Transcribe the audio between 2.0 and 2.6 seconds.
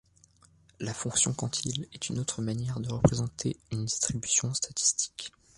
une autre